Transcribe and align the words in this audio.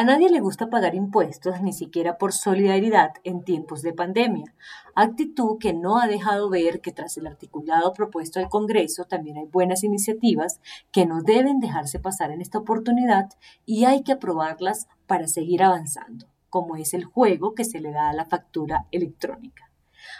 A 0.00 0.02
nadie 0.02 0.30
le 0.30 0.40
gusta 0.40 0.70
pagar 0.70 0.94
impuestos, 0.94 1.60
ni 1.60 1.74
siquiera 1.74 2.16
por 2.16 2.32
solidaridad 2.32 3.12
en 3.22 3.44
tiempos 3.44 3.82
de 3.82 3.92
pandemia, 3.92 4.54
actitud 4.94 5.58
que 5.58 5.74
no 5.74 5.98
ha 5.98 6.06
dejado 6.06 6.48
ver 6.48 6.80
que 6.80 6.90
tras 6.90 7.18
el 7.18 7.26
articulado 7.26 7.92
propuesto 7.92 8.38
al 8.38 8.48
Congreso 8.48 9.04
también 9.04 9.36
hay 9.36 9.44
buenas 9.44 9.84
iniciativas 9.84 10.62
que 10.90 11.04
no 11.04 11.20
deben 11.20 11.60
dejarse 11.60 11.98
pasar 11.98 12.30
en 12.30 12.40
esta 12.40 12.56
oportunidad 12.56 13.28
y 13.66 13.84
hay 13.84 14.02
que 14.02 14.12
aprobarlas 14.12 14.88
para 15.06 15.26
seguir 15.26 15.62
avanzando, 15.62 16.24
como 16.48 16.76
es 16.76 16.94
el 16.94 17.04
juego 17.04 17.54
que 17.54 17.66
se 17.66 17.78
le 17.78 17.92
da 17.92 18.08
a 18.08 18.14
la 18.14 18.24
factura 18.24 18.86
electrónica. 18.92 19.69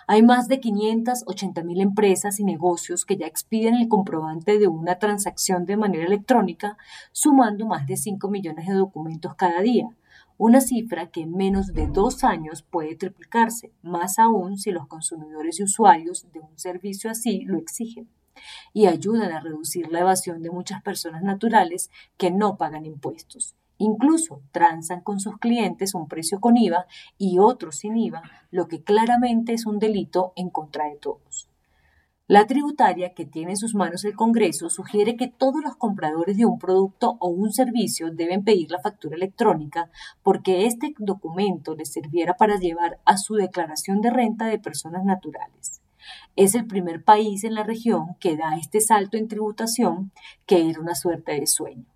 Hay 0.06 0.22
más 0.22 0.48
de 0.48 0.60
580 0.60 1.62
mil 1.62 1.80
empresas 1.80 2.40
y 2.40 2.44
negocios 2.44 3.04
que 3.04 3.16
ya 3.16 3.26
expiden 3.26 3.74
el 3.74 3.88
comprobante 3.88 4.58
de 4.58 4.68
una 4.68 4.98
transacción 4.98 5.66
de 5.66 5.76
manera 5.76 6.04
electrónica, 6.04 6.76
sumando 7.12 7.66
más 7.66 7.86
de 7.86 7.96
5 7.96 8.28
millones 8.30 8.66
de 8.66 8.74
documentos 8.74 9.34
cada 9.34 9.60
día, 9.60 9.88
una 10.38 10.62
cifra 10.62 11.10
que 11.10 11.20
en 11.20 11.36
menos 11.36 11.74
de 11.74 11.86
dos 11.86 12.24
años 12.24 12.62
puede 12.62 12.96
triplicarse, 12.96 13.72
más 13.82 14.18
aún 14.18 14.56
si 14.56 14.70
los 14.70 14.86
consumidores 14.86 15.60
y 15.60 15.64
usuarios 15.64 16.26
de 16.32 16.40
un 16.40 16.58
servicio 16.58 17.10
así 17.10 17.42
lo 17.42 17.58
exigen, 17.58 18.08
y 18.72 18.86
ayudan 18.86 19.32
a 19.32 19.40
reducir 19.40 19.90
la 19.90 20.00
evasión 20.00 20.42
de 20.42 20.50
muchas 20.50 20.82
personas 20.82 21.22
naturales 21.22 21.90
que 22.16 22.30
no 22.30 22.56
pagan 22.56 22.86
impuestos. 22.86 23.54
Incluso 23.82 24.42
transan 24.52 25.00
con 25.00 25.20
sus 25.20 25.38
clientes 25.38 25.94
un 25.94 26.06
precio 26.06 26.38
con 26.38 26.58
IVA 26.58 26.84
y 27.16 27.38
otro 27.38 27.72
sin 27.72 27.96
IVA, 27.96 28.20
lo 28.50 28.68
que 28.68 28.82
claramente 28.82 29.54
es 29.54 29.64
un 29.64 29.78
delito 29.78 30.34
en 30.36 30.50
contra 30.50 30.84
de 30.84 30.96
todos. 30.96 31.48
La 32.26 32.46
tributaria 32.46 33.14
que 33.14 33.24
tiene 33.24 33.52
en 33.52 33.56
sus 33.56 33.74
manos 33.74 34.04
el 34.04 34.14
Congreso 34.14 34.68
sugiere 34.68 35.16
que 35.16 35.28
todos 35.28 35.62
los 35.64 35.76
compradores 35.76 36.36
de 36.36 36.44
un 36.44 36.58
producto 36.58 37.16
o 37.20 37.28
un 37.30 37.54
servicio 37.54 38.10
deben 38.12 38.44
pedir 38.44 38.70
la 38.70 38.82
factura 38.82 39.16
electrónica 39.16 39.90
porque 40.22 40.66
este 40.66 40.94
documento 40.98 41.74
les 41.74 41.90
sirviera 41.90 42.34
para 42.34 42.58
llevar 42.58 43.00
a 43.06 43.16
su 43.16 43.36
declaración 43.36 44.02
de 44.02 44.10
renta 44.10 44.44
de 44.44 44.58
personas 44.58 45.06
naturales. 45.06 45.80
Es 46.36 46.54
el 46.54 46.66
primer 46.66 47.02
país 47.02 47.44
en 47.44 47.54
la 47.54 47.64
región 47.64 48.14
que 48.20 48.36
da 48.36 48.58
este 48.58 48.82
salto 48.82 49.16
en 49.16 49.26
tributación 49.26 50.12
que 50.44 50.68
era 50.68 50.80
una 50.80 50.94
suerte 50.94 51.32
de 51.32 51.46
sueño. 51.46 51.89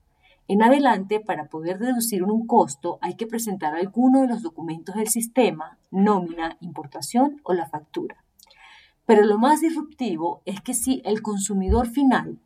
En 0.46 0.62
adelante, 0.62 1.20
para 1.20 1.48
poder 1.48 1.78
deducir 1.78 2.22
un 2.22 2.46
costo, 2.46 2.98
hay 3.00 3.14
que 3.14 3.26
presentar 3.26 3.74
alguno 3.74 4.20
de 4.20 4.28
los 4.28 4.42
documentos 4.42 4.94
del 4.94 5.08
sistema, 5.08 5.78
nómina, 5.90 6.58
importación 6.60 7.40
o 7.44 7.54
la 7.54 7.66
factura. 7.66 8.22
Pero 9.06 9.24
lo 9.24 9.38
más 9.38 9.60
disruptivo 9.60 10.42
es 10.44 10.60
que 10.60 10.74
si 10.74 11.00
el 11.04 11.22
consumidor 11.22 11.88
final, 11.88 12.40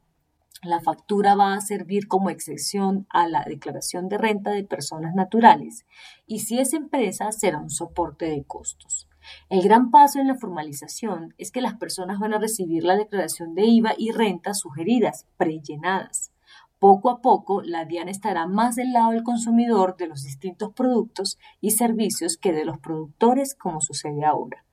la 0.63 0.81
factura 0.81 1.37
va 1.37 1.55
a 1.55 1.61
servir 1.61 2.09
como 2.09 2.31
excepción 2.31 3.07
a 3.11 3.29
la 3.29 3.45
declaración 3.45 4.09
de 4.09 4.19
renta 4.19 4.51
de 4.51 4.65
personas 4.65 5.15
naturales 5.15 5.87
y 6.27 6.41
si 6.41 6.59
es 6.59 6.75
empresa 6.75 7.31
será 7.31 7.59
un 7.59 7.71
soporte 7.71 8.27
de 8.27 8.43
costos. 8.45 9.09
El 9.51 9.63
gran 9.63 9.91
paso 9.91 10.19
en 10.19 10.27
la 10.27 10.35
formalización 10.35 11.35
es 11.39 11.53
que 11.53 11.61
las 11.61 11.75
personas 11.75 12.19
van 12.19 12.35
a 12.35 12.39
recibir 12.39 12.83
la 12.83 12.97
declaración 12.97 13.55
de 13.55 13.67
IVA 13.67 13.95
y 13.97 14.11
renta 14.11 14.55
sugeridas, 14.55 15.27
prellenadas. 15.37 16.33
Poco 16.79 17.11
a 17.11 17.21
poco, 17.21 17.61
la 17.63 17.85
DIAN 17.87 18.09
estará 18.09 18.47
más 18.47 18.77
del 18.77 18.93
lado 18.93 19.11
del 19.11 19.25
consumidor 19.25 19.97
de 19.97 20.07
los 20.07 20.23
distintos 20.23 20.73
productos 20.73 21.37
y 21.61 21.73
servicios 21.73 22.37
que 22.37 22.53
de 22.53 22.65
los 22.65 22.79
productores, 22.79 23.57
como 23.57 23.81
sucede 23.81 24.25
ahora. 24.25 24.65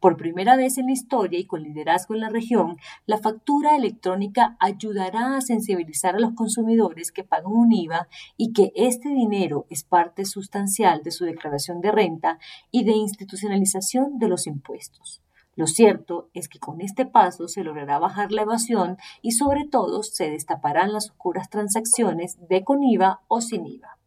Por 0.00 0.16
primera 0.16 0.56
vez 0.56 0.76
en 0.78 0.86
la 0.86 0.92
historia 0.92 1.38
y 1.38 1.46
con 1.46 1.62
liderazgo 1.62 2.14
en 2.14 2.20
la 2.20 2.28
región, 2.28 2.78
la 3.06 3.18
factura 3.18 3.76
electrónica 3.76 4.56
ayudará 4.58 5.36
a 5.36 5.40
sensibilizar 5.40 6.16
a 6.16 6.20
los 6.20 6.34
consumidores 6.34 7.12
que 7.12 7.22
pagan 7.24 7.52
un 7.52 7.72
IVA 7.72 8.08
y 8.36 8.52
que 8.52 8.72
este 8.74 9.10
dinero 9.10 9.66
es 9.70 9.84
parte 9.84 10.24
sustancial 10.24 11.02
de 11.04 11.12
su 11.12 11.24
declaración 11.24 11.80
de 11.80 11.92
renta 11.92 12.38
y 12.72 12.82
de 12.82 12.92
institucionalización 12.92 14.18
de 14.18 14.28
los 14.28 14.48
impuestos. 14.48 15.21
Lo 15.54 15.66
cierto 15.66 16.30
es 16.32 16.48
que 16.48 16.58
con 16.58 16.80
este 16.80 17.04
paso 17.04 17.46
se 17.46 17.62
logrará 17.62 17.98
bajar 17.98 18.32
la 18.32 18.42
evasión 18.42 18.96
y 19.20 19.32
sobre 19.32 19.66
todo 19.66 20.02
se 20.02 20.30
destaparán 20.30 20.94
las 20.94 21.10
oscuras 21.10 21.50
transacciones 21.50 22.38
de 22.48 22.64
con 22.64 22.82
IVA 22.82 23.20
o 23.28 23.42
sin 23.42 23.66
IVA. 23.66 23.98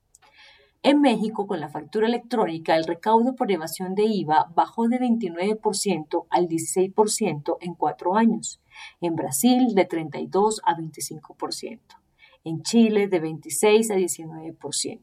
En 0.81 1.01
México, 1.01 1.45
con 1.45 1.59
la 1.59 1.69
factura 1.69 2.07
electrónica, 2.07 2.75
el 2.75 2.85
recaudo 2.85 3.35
por 3.35 3.51
evasión 3.51 3.94
de 3.94 4.05
IVA 4.05 4.51
bajó 4.55 4.88
de 4.88 5.00
29% 5.00 6.25
al 6.29 6.47
16% 6.47 7.57
en 7.59 7.73
cuatro 7.75 8.16
años. 8.16 8.59
En 9.01 9.16
Brasil, 9.16 9.73
de 9.75 9.85
32 9.85 10.61
a 10.63 10.75
25%. 10.75 11.79
En 12.44 12.61
Chile, 12.61 13.07
de 13.07 13.19
26 13.19 13.91
a 13.91 13.95
19%. 13.95 15.00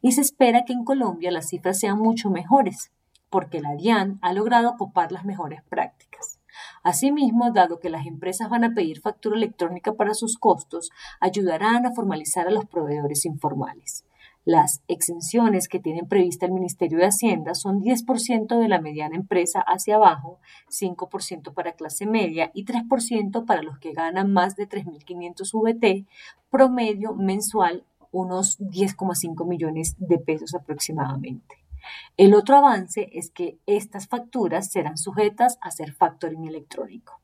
Y 0.00 0.12
se 0.12 0.20
espera 0.20 0.64
que 0.64 0.72
en 0.72 0.84
Colombia 0.84 1.30
las 1.30 1.48
cifras 1.48 1.78
sean 1.78 1.98
mucho 1.98 2.30
mejores 2.30 2.90
porque 3.30 3.60
la 3.60 3.74
DIAN 3.74 4.18
ha 4.22 4.32
logrado 4.32 4.76
copar 4.76 5.12
las 5.12 5.24
mejores 5.24 5.62
prácticas. 5.62 6.38
Asimismo, 6.82 7.52
dado 7.52 7.78
que 7.78 7.90
las 7.90 8.06
empresas 8.06 8.48
van 8.48 8.64
a 8.64 8.74
pedir 8.74 9.00
factura 9.00 9.36
electrónica 9.36 9.92
para 9.92 10.14
sus 10.14 10.38
costos, 10.38 10.90
ayudarán 11.20 11.86
a 11.86 11.92
formalizar 11.92 12.48
a 12.48 12.50
los 12.50 12.64
proveedores 12.64 13.24
informales. 13.24 14.04
Las 14.44 14.82
exenciones 14.88 15.68
que 15.68 15.78
tienen 15.78 16.08
prevista 16.08 16.46
el 16.46 16.52
Ministerio 16.52 16.96
de 16.96 17.04
Hacienda 17.04 17.54
son 17.54 17.82
10% 17.82 18.58
de 18.58 18.68
la 18.68 18.80
mediana 18.80 19.14
empresa 19.14 19.60
hacia 19.60 19.96
abajo, 19.96 20.38
5% 20.70 21.52
para 21.52 21.72
clase 21.72 22.06
media 22.06 22.50
y 22.54 22.64
3% 22.64 23.44
para 23.44 23.62
los 23.62 23.78
que 23.78 23.92
ganan 23.92 24.32
más 24.32 24.56
de 24.56 24.66
3.500 24.66 25.52
VT, 25.52 26.06
promedio 26.50 27.12
mensual 27.12 27.84
unos 28.10 28.58
10,5 28.58 29.46
millones 29.46 29.96
de 29.98 30.18
pesos 30.18 30.54
aproximadamente. 30.54 31.57
El 32.16 32.34
otro 32.34 32.56
avance 32.56 33.10
es 33.12 33.30
que 33.30 33.58
estas 33.66 34.08
facturas 34.08 34.70
serán 34.70 34.98
sujetas 34.98 35.58
a 35.60 35.70
ser 35.70 35.92
factoring 35.92 36.46
electrónico. 36.46 37.20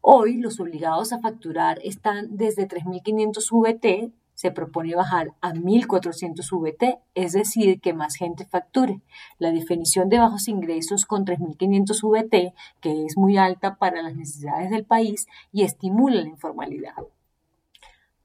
Hoy 0.00 0.38
los 0.38 0.60
obligados 0.60 1.12
a 1.12 1.20
facturar 1.20 1.78
están 1.84 2.36
desde 2.36 2.66
3.500 2.66 3.50
VT, 3.50 4.12
se 4.40 4.50
propone 4.50 4.94
bajar 4.94 5.34
a 5.42 5.52
1.400 5.52 6.50
VT, 6.50 6.98
es 7.14 7.32
decir, 7.32 7.78
que 7.82 7.92
más 7.92 8.14
gente 8.16 8.46
facture. 8.46 9.02
La 9.38 9.52
definición 9.52 10.08
de 10.08 10.18
bajos 10.18 10.48
ingresos 10.48 11.04
con 11.04 11.26
3.500 11.26 12.02
VT, 12.02 12.54
que 12.80 13.04
es 13.04 13.18
muy 13.18 13.36
alta 13.36 13.76
para 13.76 14.00
las 14.00 14.16
necesidades 14.16 14.70
del 14.70 14.86
país 14.86 15.26
y 15.52 15.64
estimula 15.64 16.22
la 16.22 16.28
informalidad. 16.28 16.94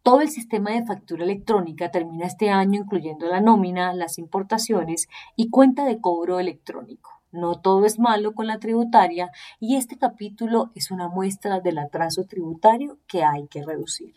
Todo 0.05 0.21
el 0.21 0.29
sistema 0.29 0.69
de 0.69 0.85
factura 0.85 1.23
electrónica 1.23 1.89
termina 1.89 2.27
este 2.27 2.51
año 2.51 2.79
incluyendo 2.81 3.25
la 3.25 3.41
nómina, 3.41 3.91
las 3.91 4.19
importaciones 4.19 5.07
y 5.35 5.49
cuenta 5.49 5.83
de 5.83 5.99
cobro 5.99 6.39
electrónico. 6.39 7.23
No 7.31 7.59
todo 7.59 7.87
es 7.87 7.97
malo 7.97 8.35
con 8.35 8.45
la 8.45 8.59
tributaria 8.59 9.31
y 9.59 9.77
este 9.77 9.97
capítulo 9.97 10.69
es 10.75 10.91
una 10.91 11.07
muestra 11.07 11.59
del 11.59 11.79
atraso 11.79 12.25
tributario 12.25 12.99
que 13.07 13.23
hay 13.23 13.47
que 13.47 13.63
reducir. 13.63 14.13